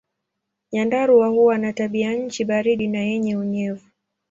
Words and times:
Nyandarua 0.71 1.27
huwa 1.27 1.57
na 1.57 1.73
tabianchi 1.73 2.45
baridi 2.45 2.87
na 2.87 2.99
yenye 2.99 3.37
unyevu. 3.37 3.85